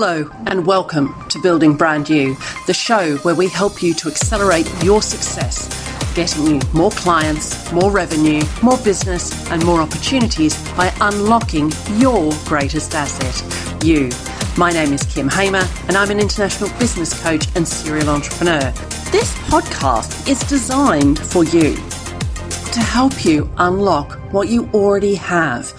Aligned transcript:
Hello, 0.00 0.30
and 0.46 0.64
welcome 0.64 1.12
to 1.28 1.42
Building 1.42 1.76
Brand 1.76 2.08
You, 2.08 2.36
the 2.68 2.72
show 2.72 3.16
where 3.16 3.34
we 3.34 3.48
help 3.48 3.82
you 3.82 3.92
to 3.94 4.06
accelerate 4.08 4.72
your 4.84 5.02
success, 5.02 5.66
getting 6.14 6.46
you 6.46 6.60
more 6.72 6.92
clients, 6.92 7.72
more 7.72 7.90
revenue, 7.90 8.40
more 8.62 8.78
business, 8.84 9.32
and 9.50 9.66
more 9.66 9.80
opportunities 9.80 10.56
by 10.76 10.94
unlocking 11.00 11.72
your 11.96 12.30
greatest 12.44 12.94
asset, 12.94 13.84
you. 13.84 14.08
My 14.56 14.70
name 14.70 14.92
is 14.92 15.02
Kym 15.02 15.32
Hamer, 15.32 15.66
and 15.88 15.96
I'm 15.96 16.12
an 16.12 16.20
international 16.20 16.70
business 16.78 17.20
coach 17.20 17.48
and 17.56 17.66
serial 17.66 18.08
entrepreneur. 18.08 18.70
This 19.10 19.34
podcast 19.50 20.28
is 20.28 20.38
designed 20.48 21.18
for 21.18 21.42
you 21.42 21.74
to 21.74 22.80
help 22.80 23.24
you 23.24 23.50
unlock 23.56 24.12
what 24.32 24.46
you 24.46 24.70
already 24.72 25.16
have 25.16 25.72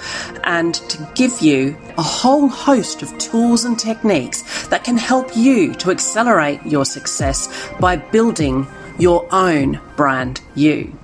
and 0.50 0.74
to 0.74 1.08
give 1.14 1.42
you 1.42 1.78
a 2.00 2.02
whole 2.02 2.48
host 2.48 3.04
of 3.04 3.16
tools 3.20 3.66
and 3.66 3.78
techniques 3.78 4.68
that 4.70 4.84
can 4.84 4.98
help 4.98 5.38
you 5.38 5.76
to 5.76 5.92
accelerate 5.92 6.60
your 6.66 6.86
success 6.86 7.70
by 7.80 7.96
building 7.96 8.66
your 8.98 9.28
own 9.32 9.80
brand 9.96 10.42
you. 10.56 10.98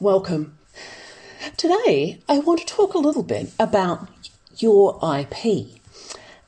Welcome. 0.00 0.58
Today, 1.56 2.20
I 2.28 2.40
want 2.40 2.58
to 2.58 2.66
talk 2.66 2.94
a 2.94 2.98
little 2.98 3.22
bit 3.22 3.52
about 3.60 4.08
your 4.56 4.98
IP 5.16 5.80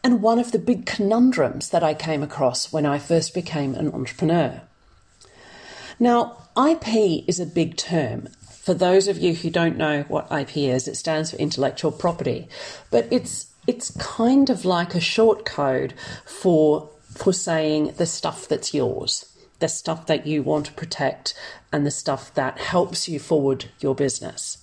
and 0.03 0.21
one 0.21 0.41
of 0.41 0.51
the 0.51 0.59
big 0.59 0.85
conundrums 0.85 1.71
that 1.71 1.85
I 1.85 1.95
came 1.95 2.25
across 2.25 2.73
when 2.73 2.85
I 2.85 2.99
first 2.99 3.35
became 3.35 3.77
an 3.77 3.93
entrepreneur. 3.93 4.63
Now, 6.01 6.39
IP 6.57 7.25
is 7.29 7.39
a 7.39 7.47
big 7.47 7.77
term. 7.77 8.31
For 8.67 8.75
those 8.75 9.07
of 9.07 9.19
you 9.19 9.33
who 9.33 9.49
don't 9.49 9.77
know 9.77 10.03
what 10.09 10.27
IP 10.33 10.57
is, 10.57 10.89
it 10.89 10.97
stands 10.97 11.31
for 11.31 11.37
intellectual 11.37 11.93
property, 11.93 12.49
but 12.91 13.07
it's 13.13 13.55
it's 13.69 13.93
kind 13.97 14.51
of 14.51 14.65
like 14.65 14.93
a 14.93 15.01
short 15.01 15.45
code 15.45 15.95
for 16.25 16.91
for 17.01 17.33
saying 17.33 17.95
the 17.97 18.07
stuff 18.07 18.49
that's 18.49 18.75
yours, 18.75 19.33
the 19.61 19.69
stuff 19.69 20.07
that 20.07 20.27
you 20.27 20.43
want 20.43 20.67
to 20.67 20.73
protect, 20.73 21.33
and 21.73 21.87
the 21.87 21.93
stuff 21.93 22.35
that 22.35 22.59
helps 22.59 23.09
you 23.09 23.21
forward 23.21 23.67
your 23.79 23.95
business. 23.95 24.59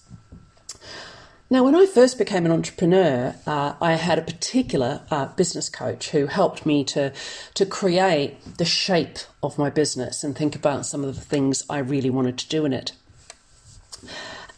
Now, 1.49 1.63
when 1.63 1.73
I 1.73 1.85
first 1.85 2.17
became 2.17 2.45
an 2.45 2.51
entrepreneur, 2.51 3.35
uh, 3.47 3.75
I 3.79 3.93
had 3.93 4.19
a 4.19 4.23
particular 4.23 5.03
uh, 5.11 5.27
business 5.27 5.69
coach 5.69 6.09
who 6.09 6.25
helped 6.25 6.65
me 6.65 6.83
to, 6.85 7.13
to 7.53 7.65
create 7.65 8.57
the 8.57 8.65
shape 8.65 9.19
of 9.41 9.57
my 9.57 9.69
business 9.69 10.25
and 10.25 10.35
think 10.35 10.57
about 10.57 10.85
some 10.85 11.05
of 11.05 11.15
the 11.15 11.21
things 11.21 11.63
I 11.69 11.77
really 11.77 12.09
wanted 12.09 12.37
to 12.39 12.49
do 12.49 12.65
in 12.65 12.73
it. 12.73 12.91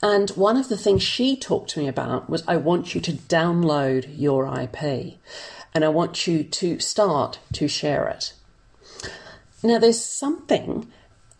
And 0.01 0.29
one 0.31 0.57
of 0.57 0.69
the 0.69 0.77
things 0.77 1.01
she 1.01 1.35
talked 1.35 1.71
to 1.71 1.79
me 1.79 1.87
about 1.87 2.29
was 2.29 2.43
I 2.47 2.57
want 2.57 2.93
you 2.93 3.01
to 3.01 3.13
download 3.13 4.07
your 4.15 4.45
IP 4.45 5.15
and 5.73 5.83
I 5.83 5.89
want 5.89 6.27
you 6.27 6.43
to 6.43 6.79
start 6.79 7.39
to 7.53 7.67
share 7.67 8.07
it. 8.07 8.33
Now, 9.63 9.79
there's 9.79 10.03
something 10.03 10.91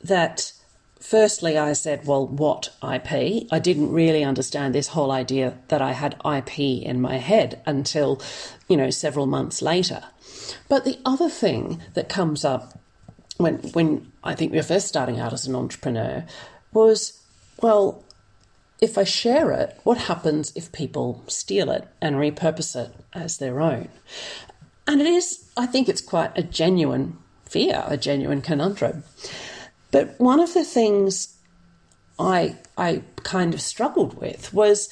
that 0.03 0.51
firstly, 0.99 1.57
I 1.57 1.73
said, 1.73 2.07
well, 2.07 2.25
what 2.25 2.69
IP? 2.81 3.47
I 3.51 3.59
didn't 3.59 3.91
really 3.91 4.23
understand 4.23 4.73
this 4.73 4.89
whole 4.89 5.11
idea 5.11 5.59
that 5.67 5.81
I 5.81 5.91
had 5.91 6.19
IP 6.25 6.59
in 6.59 6.99
my 6.99 7.17
head 7.17 7.61
until, 7.65 8.19
you 8.67 8.75
know, 8.75 8.89
several 8.89 9.27
months 9.27 9.61
later. 9.61 10.03
But 10.67 10.83
the 10.83 10.97
other 11.05 11.29
thing 11.29 11.81
that 11.93 12.09
comes 12.09 12.43
up 12.43 12.79
when, 13.37 13.57
when 13.73 14.11
I 14.23 14.33
think 14.33 14.51
we 14.51 14.57
were 14.57 14.63
first 14.63 14.87
starting 14.87 15.19
out 15.19 15.33
as 15.33 15.45
an 15.45 15.55
entrepreneur 15.55 16.25
was, 16.73 17.21
well, 17.61 18.03
if 18.81 18.97
I 18.97 19.03
share 19.03 19.51
it, 19.51 19.79
what 19.83 19.97
happens 19.97 20.51
if 20.55 20.71
people 20.71 21.23
steal 21.27 21.71
it 21.71 21.87
and 22.01 22.15
repurpose 22.15 22.75
it 22.75 22.93
as 23.13 23.37
their 23.37 23.61
own? 23.61 23.89
And 24.87 25.01
it 25.01 25.07
is, 25.07 25.49
I 25.57 25.65
think 25.65 25.89
it's 25.89 26.01
quite 26.01 26.31
a 26.37 26.43
genuine 26.43 27.17
fear, 27.45 27.83
a 27.87 27.97
genuine 27.97 28.41
conundrum. 28.41 29.03
But 29.91 30.19
one 30.19 30.39
of 30.39 30.53
the 30.53 30.63
things 30.63 31.35
I 32.19 32.57
I 32.77 33.01
kind 33.23 33.53
of 33.53 33.61
struggled 33.61 34.19
with 34.19 34.53
was 34.53 34.89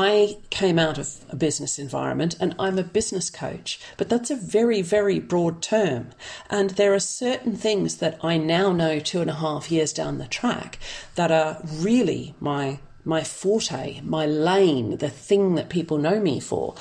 I 0.00 0.38
came 0.50 0.78
out 0.78 0.96
of 0.96 1.24
a 1.28 1.34
business 1.34 1.76
environment 1.76 2.36
and 2.38 2.54
I'm 2.56 2.78
a 2.78 2.84
business 2.84 3.30
coach, 3.30 3.80
but 3.96 4.08
that's 4.08 4.30
a 4.30 4.36
very, 4.36 4.80
very 4.80 5.18
broad 5.18 5.60
term. 5.60 6.10
And 6.48 6.70
there 6.70 6.94
are 6.94 7.00
certain 7.00 7.56
things 7.56 7.96
that 7.96 8.16
I 8.22 8.36
now 8.36 8.72
know 8.72 9.00
two 9.00 9.20
and 9.20 9.28
a 9.28 9.34
half 9.34 9.72
years 9.72 9.92
down 9.92 10.18
the 10.18 10.28
track 10.28 10.78
that 11.16 11.32
are 11.32 11.60
really 11.64 12.36
my 12.38 12.78
my 13.04 13.24
forte, 13.24 14.00
my 14.02 14.24
lane, 14.24 14.98
the 14.98 15.10
thing 15.10 15.56
that 15.56 15.68
people 15.68 15.98
know 15.98 16.20
me 16.20 16.38
for. 16.38 16.76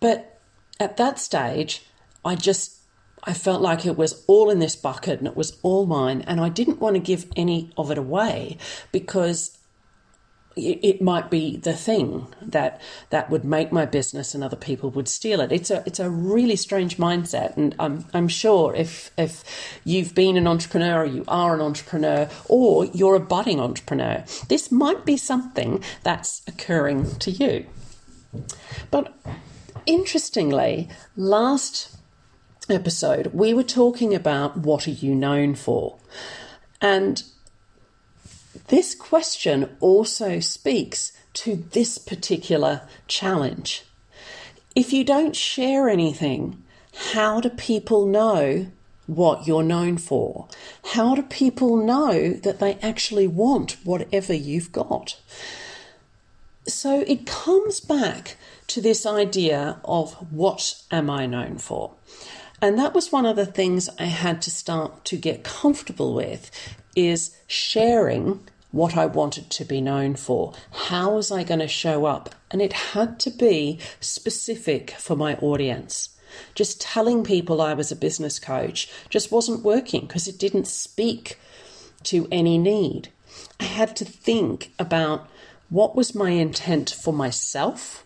But 0.00 0.40
at 0.80 0.96
that 0.96 1.20
stage, 1.20 1.86
I 2.24 2.34
just 2.34 2.80
I 3.22 3.34
felt 3.34 3.62
like 3.62 3.86
it 3.86 3.96
was 3.96 4.24
all 4.26 4.50
in 4.50 4.58
this 4.58 4.74
bucket 4.74 5.20
and 5.20 5.28
it 5.28 5.36
was 5.36 5.60
all 5.62 5.86
mine. 5.86 6.22
And 6.22 6.40
I 6.40 6.48
didn't 6.48 6.80
want 6.80 6.96
to 6.96 7.00
give 7.00 7.30
any 7.36 7.70
of 7.76 7.92
it 7.92 7.98
away 7.98 8.58
because 8.90 9.58
it, 10.56 11.02
might 11.02 11.30
be 11.30 11.56
the 11.56 11.72
thing 11.72 12.26
that 12.40 12.80
that 13.10 13.30
would 13.30 13.44
make 13.44 13.72
my 13.72 13.84
business 13.86 14.34
and 14.34 14.44
other 14.44 14.56
people 14.56 14.90
would 14.90 15.08
steal 15.08 15.40
it. 15.40 15.52
It's 15.52 15.70
a 15.70 15.82
it's 15.86 16.00
a 16.00 16.10
really 16.10 16.56
strange 16.56 16.96
mindset, 16.96 17.56
and 17.56 17.74
I'm 17.78 18.04
I'm 18.12 18.28
sure 18.28 18.74
if 18.74 19.10
if 19.16 19.44
you've 19.84 20.14
been 20.14 20.36
an 20.36 20.46
entrepreneur, 20.46 21.04
you 21.04 21.24
are 21.28 21.54
an 21.54 21.60
entrepreneur, 21.60 22.28
or 22.48 22.84
you're 22.86 23.16
a 23.16 23.20
budding 23.20 23.60
entrepreneur, 23.60 24.24
this 24.48 24.70
might 24.70 25.04
be 25.04 25.16
something 25.16 25.82
that's 26.02 26.42
occurring 26.46 27.16
to 27.16 27.30
you. 27.30 27.66
But 28.90 29.14
interestingly, 29.86 30.88
last 31.16 31.96
episode, 32.68 33.28
we 33.28 33.52
were 33.54 33.62
talking 33.62 34.14
about 34.14 34.56
what 34.58 34.86
are 34.86 34.92
you 34.92 35.14
known 35.14 35.54
for? 35.54 35.98
And 36.80 37.22
this 38.68 38.94
question 38.94 39.76
also 39.80 40.40
speaks 40.40 41.12
to 41.34 41.56
this 41.72 41.98
particular 41.98 42.82
challenge. 43.08 43.84
If 44.74 44.92
you 44.92 45.04
don't 45.04 45.36
share 45.36 45.88
anything, 45.88 46.62
how 47.12 47.40
do 47.40 47.50
people 47.50 48.06
know 48.06 48.66
what 49.06 49.46
you're 49.46 49.62
known 49.62 49.98
for? 49.98 50.48
How 50.92 51.14
do 51.14 51.22
people 51.22 51.76
know 51.76 52.32
that 52.32 52.60
they 52.60 52.74
actually 52.76 53.26
want 53.26 53.76
whatever 53.84 54.32
you've 54.32 54.72
got? 54.72 55.18
So 56.66 57.00
it 57.06 57.26
comes 57.26 57.80
back 57.80 58.36
to 58.68 58.80
this 58.80 59.04
idea 59.04 59.80
of 59.84 60.14
what 60.32 60.82
am 60.90 61.10
I 61.10 61.26
known 61.26 61.58
for? 61.58 61.92
And 62.60 62.78
that 62.78 62.94
was 62.94 63.10
one 63.10 63.26
of 63.26 63.34
the 63.34 63.46
things 63.46 63.90
I 63.98 64.04
had 64.04 64.40
to 64.42 64.50
start 64.50 65.04
to 65.06 65.16
get 65.16 65.42
comfortable 65.42 66.14
with 66.14 66.50
is 66.94 67.36
sharing 67.48 68.48
what 68.72 68.96
I 68.96 69.06
wanted 69.06 69.50
to 69.50 69.64
be 69.64 69.80
known 69.80 70.16
for. 70.16 70.54
How 70.72 71.14
was 71.14 71.30
I 71.30 71.44
going 71.44 71.60
to 71.60 71.68
show 71.68 72.06
up? 72.06 72.34
And 72.50 72.60
it 72.60 72.72
had 72.72 73.20
to 73.20 73.30
be 73.30 73.78
specific 74.00 74.92
for 74.92 75.14
my 75.14 75.36
audience. 75.36 76.08
Just 76.54 76.80
telling 76.80 77.22
people 77.22 77.60
I 77.60 77.74
was 77.74 77.92
a 77.92 77.96
business 77.96 78.38
coach 78.38 78.90
just 79.10 79.30
wasn't 79.30 79.62
working 79.62 80.02
because 80.02 80.26
it 80.26 80.38
didn't 80.38 80.66
speak 80.66 81.38
to 82.04 82.26
any 82.32 82.58
need. 82.58 83.10
I 83.60 83.64
had 83.64 83.94
to 83.96 84.04
think 84.04 84.72
about 84.78 85.28
what 85.68 85.94
was 85.94 86.14
my 86.14 86.30
intent 86.30 86.90
for 86.90 87.12
myself 87.12 88.04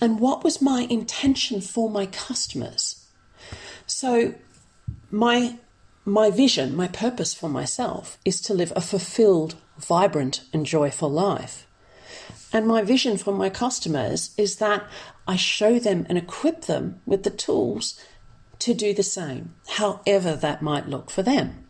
and 0.00 0.18
what 0.18 0.42
was 0.42 0.62
my 0.62 0.86
intention 0.88 1.60
for 1.60 1.90
my 1.90 2.06
customers. 2.06 3.06
So, 3.86 4.34
my 5.10 5.58
my 6.04 6.30
vision, 6.30 6.74
my 6.74 6.88
purpose 6.88 7.32
for 7.32 7.48
myself 7.48 8.18
is 8.24 8.40
to 8.42 8.54
live 8.54 8.72
a 8.74 8.80
fulfilled, 8.80 9.54
vibrant, 9.78 10.42
and 10.52 10.66
joyful 10.66 11.10
life. 11.10 11.66
And 12.52 12.66
my 12.66 12.82
vision 12.82 13.16
for 13.16 13.32
my 13.32 13.48
customers 13.48 14.34
is 14.36 14.56
that 14.56 14.84
I 15.26 15.36
show 15.36 15.78
them 15.78 16.06
and 16.08 16.18
equip 16.18 16.62
them 16.62 17.00
with 17.06 17.22
the 17.22 17.30
tools 17.30 17.98
to 18.58 18.74
do 18.74 18.92
the 18.92 19.02
same, 19.02 19.54
however 19.68 20.36
that 20.36 20.62
might 20.62 20.88
look 20.88 21.10
for 21.10 21.22
them. 21.22 21.66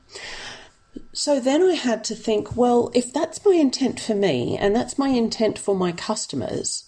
So 1.12 1.38
then 1.38 1.62
I 1.62 1.74
had 1.74 2.04
to 2.04 2.14
think 2.14 2.56
well, 2.56 2.90
if 2.94 3.12
that's 3.12 3.44
my 3.44 3.52
intent 3.52 4.00
for 4.00 4.14
me 4.14 4.56
and 4.58 4.74
that's 4.74 4.98
my 4.98 5.08
intent 5.08 5.58
for 5.58 5.74
my 5.74 5.92
customers, 5.92 6.84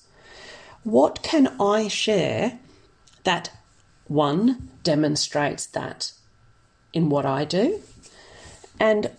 what 0.83 1.23
can 1.23 1.55
I 1.61 1.89
share 1.89 2.59
that 3.25 3.51
one 4.07 4.71
demonstrates 4.83 5.67
that 5.67 6.13
in 6.95 7.11
what 7.11 7.27
I 7.27 7.45
do. 7.45 7.83
And 8.81 9.11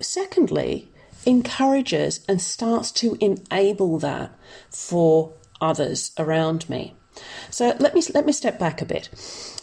secondly, 0.00 0.88
encourages 1.24 2.24
and 2.28 2.40
starts 2.40 2.90
to 2.90 3.16
enable 3.20 3.98
that 4.00 4.32
for 4.70 5.32
others 5.60 6.12
around 6.18 6.68
me. 6.68 6.94
So 7.50 7.76
let 7.78 7.94
me 7.94 8.02
let 8.14 8.26
me 8.26 8.32
step 8.32 8.58
back 8.58 8.80
a 8.80 8.86
bit. 8.86 9.08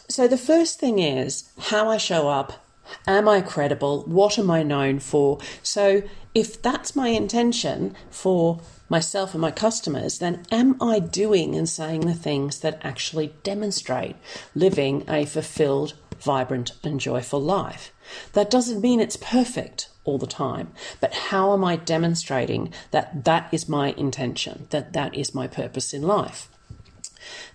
So 0.08 0.28
the 0.28 0.38
first 0.38 0.80
thing 0.80 1.00
is 1.00 1.50
how 1.58 1.90
I 1.90 1.98
show 1.98 2.30
up. 2.30 2.64
Am 3.06 3.28
I 3.28 3.42
credible? 3.42 4.04
What 4.04 4.40
am 4.40 4.50
I 4.50 4.64
known 4.64 5.00
for? 5.00 5.40
So 5.62 6.04
if 6.34 6.62
that's 6.62 6.96
my 6.96 7.10
intention 7.10 7.96
for 8.10 8.62
myself 8.90 9.34
and 9.34 9.42
my 9.42 9.52
customers, 9.52 10.20
then 10.20 10.46
am 10.52 10.82
I 10.82 11.00
doing 11.00 11.56
and 11.56 11.68
saying 11.68 12.02
the 12.02 12.14
things 12.14 12.60
that 12.60 12.80
actually 12.84 13.34
demonstrate 13.44 14.16
living 14.56 15.04
a 15.10 15.26
fulfilled, 15.26 15.96
vibrant, 16.20 16.74
and 16.84 17.00
joyful 17.00 17.42
life? 17.42 17.92
That 18.34 18.50
doesn't 18.50 18.82
mean 18.82 19.00
it's 19.00 19.18
perfect 19.18 19.90
all 20.04 20.18
the 20.18 20.28
time, 20.28 20.72
but 21.02 21.14
how 21.14 21.54
am 21.54 21.64
I 21.64 21.76
demonstrating 21.76 22.74
that 22.92 23.26
that 23.26 23.50
is 23.52 23.68
my 23.68 23.94
intention, 23.98 24.68
that 24.70 24.94
that 24.94 25.16
is 25.16 25.36
my 25.36 25.48
purpose 25.48 25.94
in 25.94 26.02
life? 26.02 26.50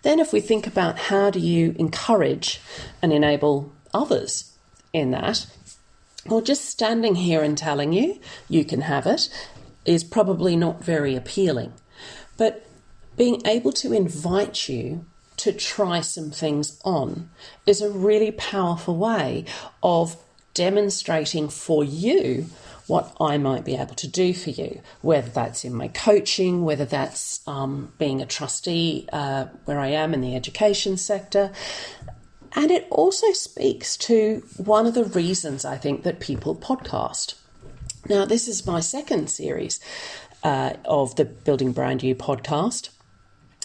Then, 0.03 0.19
if 0.19 0.33
we 0.33 0.41
think 0.41 0.67
about 0.67 0.99
how 0.99 1.31
do 1.31 1.39
you 1.39 1.75
encourage 1.79 2.61
and 3.01 3.13
enable 3.13 3.73
others 3.95 4.53
in 4.93 5.11
that, 5.13 5.47
well, 6.27 6.41
just 6.41 6.67
standing 6.67 7.17
here 7.17 7.43
and 7.43 7.57
telling 7.57 7.93
you 7.93 8.21
you 8.49 8.65
can 8.65 8.83
have 8.83 9.07
it 9.07 9.29
is 9.85 10.05
probably 10.05 10.57
not 10.57 10.85
very 10.85 11.17
appealing. 11.17 11.73
But 12.37 12.67
being 13.17 13.43
able 13.47 13.73
to 13.73 13.93
invite 13.93 14.69
you 14.69 15.05
to 15.39 15.53
try 15.53 16.01
some 16.01 16.31
things 16.31 16.81
on 16.85 17.31
is 17.67 17.81
a 17.81 17.91
really 17.91 18.31
powerful 18.33 18.97
way 18.97 19.45
of 19.83 20.17
demonstrating 20.55 21.49
for 21.49 21.83
you 21.83 22.47
what 22.87 23.15
I 23.21 23.39
might 23.39 23.65
be 23.65 23.77
able 23.77 23.95
to 23.95 24.09
do 24.09 24.35
for 24.35 24.51
you, 24.51 24.81
whether 25.01 25.31
that's 25.31 25.65
in 25.65 25.75
my 25.75 25.89
coaching, 25.89 26.65
whether 26.65 26.85
that's 26.85 27.47
um, 27.47 27.93
being 27.99 28.21
a 28.21 28.27
trustee 28.27 29.09
uh, 29.13 29.47
where 29.65 29.79
I 29.79 29.89
am 29.89 30.13
in 30.13 30.21
the 30.21 30.37
education 30.37 30.97
sector. 30.97 31.53
And 32.55 32.71
it 32.71 32.87
also 32.91 33.33
speaks 33.33 33.97
to 33.99 34.45
one 34.57 34.87
of 34.87 34.95
the 34.95 35.05
reasons 35.05 35.65
I 35.65 35.79
think 35.79 36.03
that 36.03 36.21
people 36.21 36.55
podcast. 36.55 37.35
Now, 38.09 38.25
this 38.25 38.49
is 38.49 38.67
my 38.67 38.81
second 38.81 39.31
series 39.31 39.81
uh, 40.43 40.75
of 40.85 41.17
the 41.17 41.25
Building 41.25 41.73
Brand 41.73 42.03
You 42.03 42.15
podcast. 42.15 42.91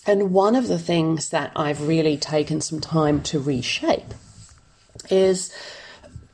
And 0.07 0.31
one 0.31 0.55
of 0.55 0.69
the 0.69 0.79
things 0.79 1.29
that 1.29 1.51
I've 1.53 1.85
really 1.85 2.15
taken 2.15 2.61
some 2.61 2.79
time 2.79 3.21
to 3.23 3.41
reshape 3.41 4.13
is 5.09 5.53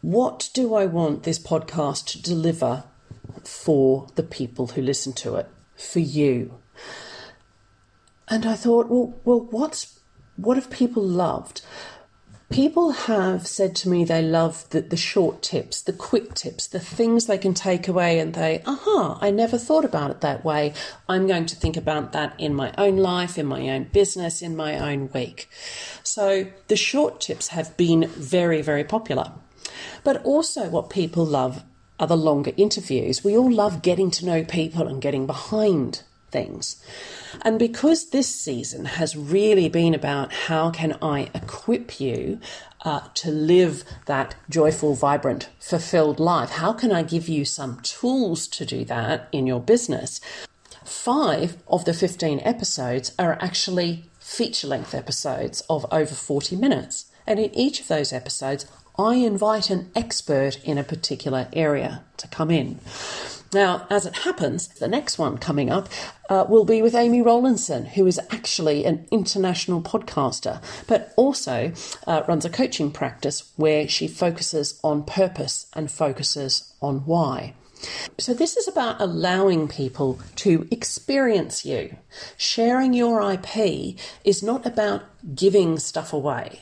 what 0.01 0.51
do 0.53 0.75
I 0.75 0.85
want 0.85 1.23
this 1.23 1.39
podcast 1.39 2.05
to 2.11 2.21
deliver 2.21 2.83
for 3.43 4.07
the 4.13 4.21
people 4.21 4.67
who 4.67 4.81
listen 4.83 5.11
to 5.13 5.35
it, 5.37 5.49
for 5.75 5.99
you? 5.99 6.53
And 8.27 8.45
I 8.45 8.53
thought, 8.53 8.89
well, 8.89 9.19
well, 9.25 9.39
what's 9.39 9.99
what 10.35 10.57
have 10.57 10.69
people 10.69 11.03
loved? 11.03 11.61
People 12.53 12.91
have 12.91 13.47
said 13.47 13.75
to 13.77 13.89
me 13.89 14.05
they 14.05 14.21
love 14.21 14.69
the, 14.69 14.81
the 14.81 14.95
short 14.95 15.41
tips, 15.41 15.81
the 15.81 15.91
quick 15.91 16.35
tips, 16.35 16.67
the 16.67 16.79
things 16.79 17.25
they 17.25 17.39
can 17.39 17.55
take 17.55 17.87
away 17.87 18.19
and 18.19 18.35
they, 18.35 18.61
aha, 18.67 19.17
I 19.19 19.31
never 19.31 19.57
thought 19.57 19.83
about 19.83 20.11
it 20.11 20.21
that 20.21 20.45
way. 20.45 20.75
I'm 21.09 21.25
going 21.25 21.47
to 21.47 21.55
think 21.55 21.77
about 21.77 22.11
that 22.11 22.39
in 22.39 22.53
my 22.53 22.71
own 22.77 22.97
life, 22.97 23.39
in 23.39 23.47
my 23.47 23.69
own 23.71 23.85
business, 23.85 24.43
in 24.43 24.55
my 24.55 24.77
own 24.77 25.09
week. 25.15 25.49
So 26.03 26.45
the 26.67 26.75
short 26.75 27.19
tips 27.21 27.47
have 27.47 27.75
been 27.75 28.07
very, 28.09 28.61
very 28.61 28.83
popular. 28.83 29.31
But 30.03 30.23
also, 30.23 30.69
what 30.69 30.91
people 30.91 31.25
love 31.25 31.63
are 31.99 32.05
the 32.05 32.15
longer 32.15 32.51
interviews. 32.55 33.23
We 33.23 33.35
all 33.35 33.51
love 33.51 33.81
getting 33.81 34.11
to 34.11 34.27
know 34.27 34.43
people 34.43 34.87
and 34.87 35.01
getting 35.01 35.25
behind 35.25 36.03
things. 36.33 36.83
And 37.43 37.57
because 37.57 38.09
this 38.09 38.27
season 38.27 38.85
has 38.85 39.15
really 39.15 39.69
been 39.69 39.93
about 39.93 40.33
how 40.33 40.71
can 40.71 40.97
I 41.01 41.29
equip 41.33 42.01
you 42.01 42.39
uh, 42.81 43.07
to 43.13 43.31
live 43.31 43.85
that 44.07 44.35
joyful, 44.49 44.95
vibrant, 44.95 45.47
fulfilled 45.59 46.19
life, 46.19 46.49
how 46.49 46.73
can 46.73 46.91
I 46.91 47.03
give 47.03 47.29
you 47.29 47.45
some 47.45 47.79
tools 47.81 48.47
to 48.49 48.65
do 48.65 48.83
that 48.85 49.29
in 49.31 49.47
your 49.47 49.61
business? 49.61 50.19
Five 50.83 51.55
of 51.67 51.85
the 51.85 51.93
15 51.93 52.41
episodes 52.43 53.13
are 53.17 53.37
actually 53.39 54.09
feature 54.19 54.67
length 54.67 54.93
episodes 54.93 55.61
of 55.69 55.85
over 55.91 56.13
40 56.13 56.55
minutes. 56.55 57.05
And 57.25 57.39
in 57.39 57.55
each 57.55 57.79
of 57.79 57.87
those 57.87 58.11
episodes, 58.11 58.65
I 58.97 59.15
invite 59.15 59.69
an 59.69 59.91
expert 59.95 60.63
in 60.63 60.77
a 60.77 60.83
particular 60.83 61.47
area 61.53 62.03
to 62.17 62.27
come 62.27 62.51
in. 62.51 62.79
Now, 63.53 63.87
as 63.89 64.05
it 64.05 64.17
happens, 64.19 64.67
the 64.67 64.87
next 64.87 65.17
one 65.17 65.37
coming 65.37 65.69
up 65.69 65.89
uh, 66.29 66.45
will 66.47 66.65
be 66.65 66.81
with 66.81 66.95
Amy 66.95 67.21
Rowlandson, 67.21 67.85
who 67.85 68.07
is 68.07 68.19
actually 68.31 68.85
an 68.85 69.07
international 69.11 69.81
podcaster, 69.81 70.61
but 70.87 71.13
also 71.15 71.73
uh, 72.07 72.23
runs 72.27 72.45
a 72.45 72.49
coaching 72.49 72.91
practice 72.91 73.51
where 73.55 73.87
she 73.87 74.07
focuses 74.07 74.79
on 74.83 75.03
purpose 75.03 75.67
and 75.73 75.91
focuses 75.91 76.73
on 76.81 76.99
why. 77.05 77.53
So, 78.17 78.33
this 78.33 78.55
is 78.55 78.67
about 78.67 79.01
allowing 79.01 79.67
people 79.67 80.19
to 80.37 80.65
experience 80.71 81.65
you. 81.65 81.97
Sharing 82.37 82.93
your 82.93 83.21
IP 83.29 83.97
is 84.23 84.41
not 84.41 84.65
about 84.65 85.03
giving 85.35 85.77
stuff 85.77 86.13
away 86.13 86.61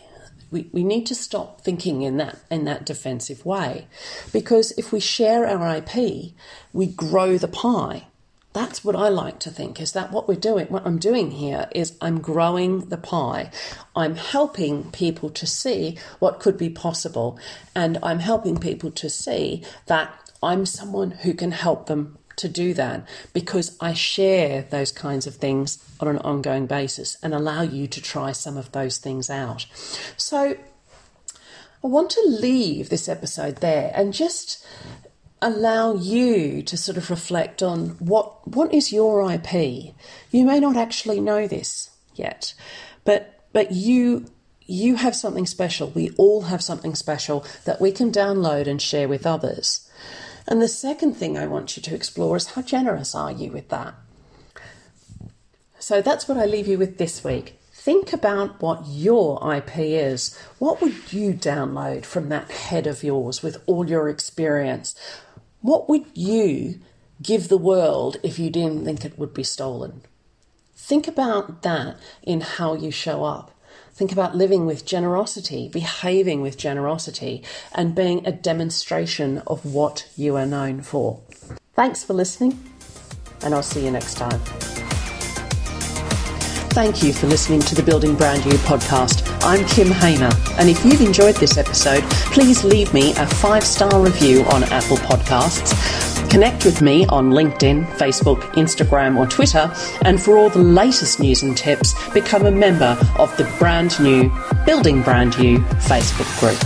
we, 0.51 0.69
we 0.71 0.83
need 0.83 1.05
to 1.07 1.15
stop 1.15 1.61
thinking 1.61 2.01
in 2.01 2.17
that 2.17 2.37
in 2.51 2.65
that 2.65 2.85
defensive 2.85 3.45
way 3.45 3.87
because 4.31 4.71
if 4.73 4.91
we 4.91 4.99
share 4.99 5.47
our 5.47 5.77
IP, 5.77 6.33
we 6.73 6.87
grow 6.87 7.37
the 7.37 7.47
pie. 7.47 8.07
That's 8.53 8.83
what 8.83 8.97
I 8.97 9.07
like 9.07 9.39
to 9.39 9.49
think 9.49 9.79
is 9.79 9.93
that 9.93 10.11
what 10.11 10.27
we're 10.27 10.35
doing, 10.35 10.67
what 10.67 10.85
I'm 10.85 10.97
doing 10.97 11.31
here 11.31 11.69
is 11.73 11.97
I'm 12.01 12.19
growing 12.19 12.89
the 12.89 12.97
pie. 12.97 13.49
I'm 13.95 14.15
helping 14.15 14.91
people 14.91 15.29
to 15.29 15.47
see 15.47 15.97
what 16.19 16.41
could 16.41 16.57
be 16.57 16.69
possible, 16.69 17.39
and 17.73 17.97
I'm 18.03 18.19
helping 18.19 18.57
people 18.57 18.91
to 18.91 19.09
see 19.09 19.63
that 19.85 20.13
I'm 20.43 20.65
someone 20.65 21.11
who 21.11 21.33
can 21.33 21.51
help 21.51 21.85
them 21.85 22.17
to 22.41 22.49
do 22.49 22.73
that 22.73 23.07
because 23.33 23.77
I 23.79 23.93
share 23.93 24.63
those 24.63 24.91
kinds 24.91 25.25
of 25.25 25.35
things 25.35 25.77
on 25.99 26.07
an 26.07 26.17
ongoing 26.19 26.67
basis 26.67 27.17
and 27.23 27.33
allow 27.33 27.61
you 27.61 27.87
to 27.87 28.01
try 28.01 28.31
some 28.31 28.57
of 28.57 28.71
those 28.71 28.97
things 28.97 29.29
out. 29.29 29.65
So 30.17 30.57
I 31.83 31.87
want 31.87 32.11
to 32.11 32.21
leave 32.27 32.89
this 32.89 33.09
episode 33.09 33.57
there 33.57 33.91
and 33.95 34.13
just 34.13 34.65
allow 35.41 35.95
you 35.95 36.61
to 36.61 36.77
sort 36.77 36.97
of 36.97 37.09
reflect 37.09 37.63
on 37.63 37.89
what 37.99 38.47
what 38.47 38.73
is 38.73 38.93
your 38.93 39.31
IP. 39.31 39.95
You 40.31 40.45
may 40.45 40.59
not 40.59 40.77
actually 40.77 41.19
know 41.19 41.47
this 41.47 41.89
yet, 42.15 42.53
but 43.03 43.47
but 43.51 43.71
you 43.71 44.27
you 44.67 44.95
have 44.95 45.15
something 45.15 45.45
special. 45.45 45.89
We 45.89 46.11
all 46.17 46.43
have 46.43 46.63
something 46.63 46.95
special 46.95 47.45
that 47.65 47.81
we 47.81 47.91
can 47.91 48.11
download 48.11 48.67
and 48.67 48.81
share 48.81 49.07
with 49.07 49.25
others. 49.25 49.89
And 50.47 50.61
the 50.61 50.67
second 50.67 51.15
thing 51.15 51.37
I 51.37 51.47
want 51.47 51.75
you 51.77 51.83
to 51.83 51.95
explore 51.95 52.35
is 52.37 52.47
how 52.47 52.61
generous 52.61 53.15
are 53.15 53.31
you 53.31 53.51
with 53.51 53.69
that? 53.69 53.93
So 55.79 56.01
that's 56.01 56.27
what 56.27 56.37
I 56.37 56.45
leave 56.45 56.67
you 56.67 56.77
with 56.77 56.97
this 56.97 57.23
week. 57.23 57.59
Think 57.73 58.13
about 58.13 58.61
what 58.61 58.83
your 58.85 59.39
IP 59.55 59.77
is. 59.77 60.37
What 60.59 60.81
would 60.81 61.11
you 61.11 61.33
download 61.33 62.05
from 62.05 62.29
that 62.29 62.51
head 62.51 62.85
of 62.85 63.03
yours 63.03 63.41
with 63.41 63.61
all 63.65 63.89
your 63.89 64.07
experience? 64.07 64.95
What 65.61 65.89
would 65.89 66.05
you 66.13 66.79
give 67.23 67.47
the 67.47 67.57
world 67.57 68.17
if 68.21 68.37
you 68.37 68.49
didn't 68.51 68.85
think 68.85 69.03
it 69.03 69.17
would 69.17 69.33
be 69.33 69.43
stolen? 69.43 70.01
Think 70.75 71.07
about 71.07 71.63
that 71.63 71.97
in 72.21 72.41
how 72.41 72.75
you 72.75 72.91
show 72.91 73.23
up. 73.23 73.51
Think 73.93 74.11
about 74.11 74.35
living 74.35 74.65
with 74.65 74.85
generosity, 74.85 75.69
behaving 75.69 76.41
with 76.41 76.57
generosity, 76.57 77.43
and 77.75 77.93
being 77.93 78.25
a 78.25 78.31
demonstration 78.31 79.39
of 79.45 79.65
what 79.65 80.07
you 80.15 80.35
are 80.37 80.45
known 80.45 80.81
for. 80.81 81.19
Thanks 81.73 82.03
for 82.03 82.13
listening, 82.13 82.57
and 83.43 83.53
I'll 83.53 83.63
see 83.63 83.85
you 83.85 83.91
next 83.91 84.15
time. 84.15 84.39
Thank 86.71 87.03
you 87.03 87.11
for 87.11 87.27
listening 87.27 87.59
to 87.61 87.75
the 87.75 87.83
Building 87.83 88.15
Brand 88.15 88.45
You 88.45 88.53
podcast. 88.59 89.27
I'm 89.41 89.65
Kym 89.65 89.91
Hamer, 89.91 90.31
and 90.57 90.69
if 90.69 90.85
you've 90.85 91.01
enjoyed 91.01 91.35
this 91.35 91.57
episode, 91.57 92.03
please 92.31 92.63
leave 92.63 92.93
me 92.93 93.11
a 93.11 93.27
five 93.27 93.65
star 93.65 94.01
review 94.01 94.45
on 94.45 94.63
Apple 94.63 94.97
Podcasts 94.97 96.10
Connect 96.31 96.63
with 96.63 96.81
me 96.81 97.05
on 97.07 97.31
LinkedIn, 97.31 97.85
Facebook, 97.97 98.39
Instagram, 98.53 99.17
or 99.17 99.27
Twitter. 99.27 99.69
And 100.05 100.19
for 100.19 100.37
all 100.37 100.49
the 100.49 100.63
latest 100.63 101.19
news 101.19 101.43
and 101.43 101.57
tips, 101.57 101.93
become 102.11 102.45
a 102.45 102.51
member 102.51 102.97
of 103.17 103.35
the 103.35 103.43
brand 103.59 103.99
new 103.99 104.31
Building 104.65 105.01
Brand 105.01 105.35
You 105.35 105.59
Facebook 105.89 106.31
group. 106.39 106.57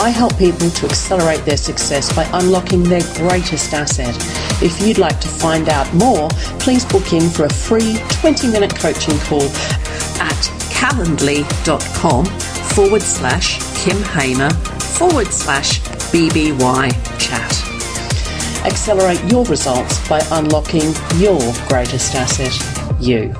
I 0.00 0.08
help 0.08 0.38
people 0.38 0.70
to 0.70 0.86
accelerate 0.86 1.44
their 1.44 1.58
success 1.58 2.10
by 2.16 2.24
unlocking 2.32 2.82
their 2.82 3.02
greatest 3.16 3.74
asset. 3.74 4.16
If 4.62 4.80
you'd 4.80 4.96
like 4.96 5.20
to 5.20 5.28
find 5.28 5.68
out 5.68 5.92
more, 5.92 6.30
please 6.58 6.86
book 6.86 7.12
in 7.12 7.28
for 7.28 7.44
a 7.44 7.52
free 7.52 7.98
20 8.08 8.48
minute 8.48 8.74
coaching 8.74 9.18
call 9.18 9.42
at 10.22 10.42
calendly.com 10.72 12.24
forward 12.24 13.02
slash 13.02 13.58
Kym 13.84 14.02
Hamer 14.18 14.48
forward 14.96 15.26
slash 15.26 15.80
BBY 16.12 17.18
chat. 17.18 17.59
Accelerate 18.64 19.22
your 19.30 19.44
results 19.46 20.06
by 20.06 20.20
unlocking 20.32 20.92
your 21.16 21.40
greatest 21.68 22.14
asset, 22.14 23.00
you. 23.00 23.34